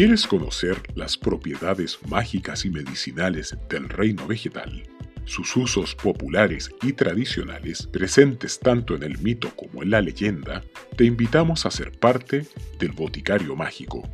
[0.00, 4.82] ¿Quieres conocer las propiedades mágicas y medicinales del reino vegetal?
[5.26, 10.62] Sus usos populares y tradicionales, presentes tanto en el mito como en la leyenda,
[10.96, 12.46] te invitamos a ser parte
[12.78, 14.08] del Boticario Mágico.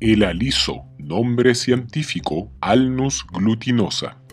[0.00, 4.23] El aliso, nombre científico Alnus glutinosa.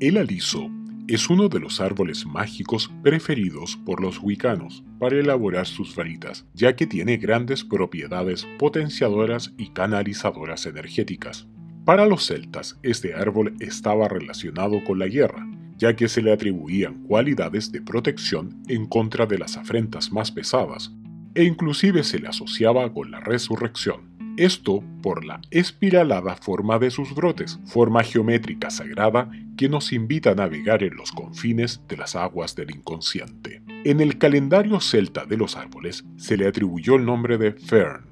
[0.00, 0.70] El aliso
[1.06, 6.74] es uno de los árboles mágicos preferidos por los wicanos para elaborar sus varitas, ya
[6.74, 11.46] que tiene grandes propiedades potenciadoras y canalizadoras energéticas.
[11.84, 17.04] Para los celtas, este árbol estaba relacionado con la guerra, ya que se le atribuían
[17.04, 20.92] cualidades de protección en contra de las afrentas más pesadas,
[21.34, 24.13] e inclusive se le asociaba con la resurrección.
[24.36, 30.34] Esto por la espiralada forma de sus brotes, forma geométrica sagrada que nos invita a
[30.34, 33.62] navegar en los confines de las aguas del inconsciente.
[33.84, 38.06] En el calendario celta de los árboles se le atribuyó el nombre de Fern.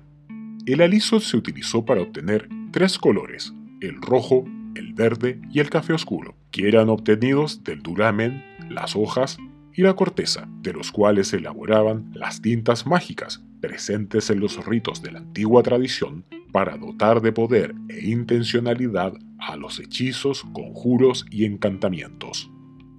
[0.65, 4.45] El aliso se utilizó para obtener tres colores, el rojo,
[4.77, 9.39] el verde y el café oscuro, que eran obtenidos del duramen, las hojas
[9.75, 15.01] y la corteza, de los cuales se elaboraban las tintas mágicas, presentes en los ritos
[15.01, 21.47] de la antigua tradición para dotar de poder e intencionalidad a los hechizos, conjuros y
[21.47, 22.51] encantamientos.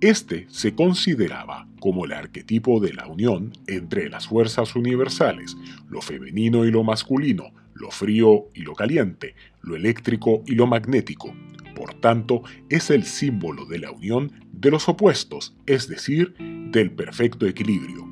[0.01, 5.55] Este se consideraba como el arquetipo de la unión entre las fuerzas universales,
[5.87, 11.33] lo femenino y lo masculino, lo frío y lo caliente, lo eléctrico y lo magnético,
[11.73, 16.35] por tanto, es el símbolo de la unión de los opuestos, es decir,
[16.71, 18.02] del perfecto equilibrio.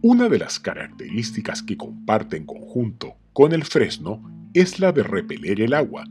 [0.00, 4.22] Una de las características que comparte en conjunto con el fresno
[4.54, 6.04] es la de repeler el agua,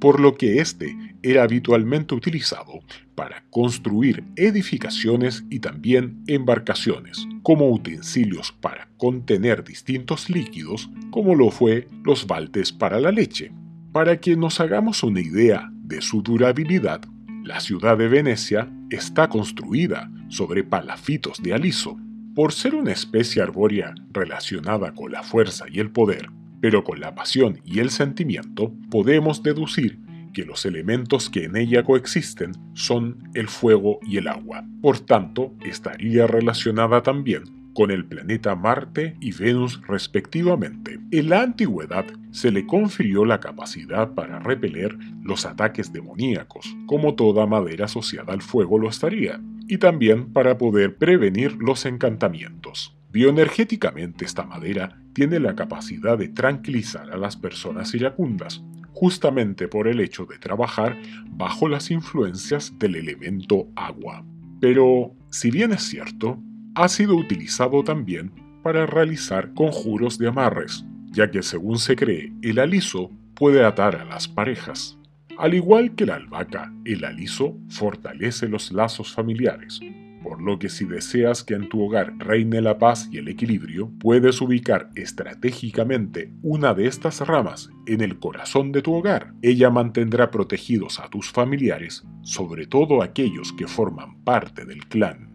[0.00, 2.80] por lo que éste era habitualmente utilizado
[3.14, 11.86] para construir edificaciones y también embarcaciones, como utensilios para contener distintos líquidos, como lo fue
[12.02, 13.52] los baldes para la leche.
[13.92, 17.02] Para que nos hagamos una idea de su durabilidad,
[17.42, 21.98] la ciudad de Venecia está construida sobre palafitos de aliso.
[22.34, 26.30] Por ser una especie arbórea relacionada con la fuerza y el poder,
[26.60, 30.00] pero con la pasión y el sentimiento, podemos deducir
[30.32, 34.64] que los elementos que en ella coexisten son el fuego y el agua.
[34.82, 40.98] Por tanto, estaría relacionada también con el planeta Marte y Venus respectivamente.
[41.12, 47.46] En la antigüedad se le confirió la capacidad para repeler los ataques demoníacos, como toda
[47.46, 52.96] madera asociada al fuego lo estaría, y también para poder prevenir los encantamientos.
[53.12, 60.00] Bioenergéticamente esta madera tiene la capacidad de tranquilizar a las personas iracundas, justamente por el
[60.00, 60.96] hecho de trabajar
[61.28, 64.24] bajo las influencias del elemento agua.
[64.60, 66.38] Pero, si bien es cierto,
[66.74, 68.32] ha sido utilizado también
[68.62, 74.04] para realizar conjuros de amarres, ya que según se cree, el aliso puede atar a
[74.04, 74.98] las parejas.
[75.36, 79.80] Al igual que la albahaca, el aliso fortalece los lazos familiares,
[80.22, 83.90] por lo que si deseas que en tu hogar reine la paz y el equilibrio,
[83.98, 89.34] puedes ubicar estratégicamente una de estas ramas en el corazón de tu hogar.
[89.42, 95.30] Ella mantendrá protegidos a tus familiares, sobre todo aquellos que forman parte del clan.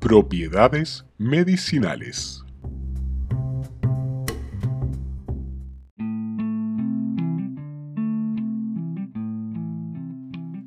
[0.00, 2.45] Propiedades medicinales.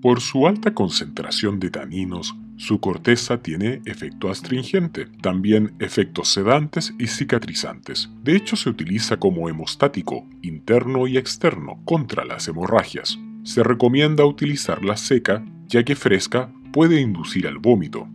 [0.09, 7.05] Por su alta concentración de taninos, su corteza tiene efecto astringente, también efectos sedantes y
[7.05, 8.09] cicatrizantes.
[8.23, 13.19] De hecho, se utiliza como hemostático interno y externo contra las hemorragias.
[13.43, 18.07] Se recomienda utilizarla seca, ya que fresca puede inducir al vómito,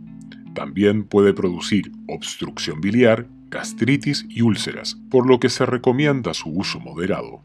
[0.53, 6.81] también puede producir obstrucción biliar, gastritis y úlceras, por lo que se recomienda su uso
[6.81, 7.45] moderado.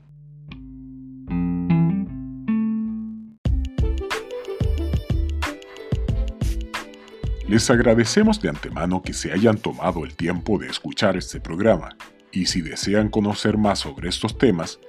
[7.49, 11.97] Les agradecemos de antemano que se hayan tomado el tiempo de escuchar este programa
[12.31, 14.79] y si desean conocer más sobre estos temas,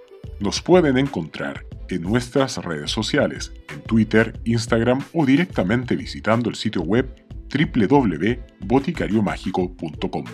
[0.40, 6.82] nos pueden encontrar en nuestras redes sociales, en Twitter, Instagram o directamente visitando el sitio
[6.82, 10.24] web www.boticariomágico.com.